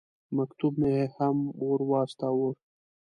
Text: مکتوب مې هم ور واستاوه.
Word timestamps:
مکتوب 0.37 0.73
مې 0.81 0.95
هم 1.15 1.37
ور 1.65 1.79
واستاوه. 1.89 2.49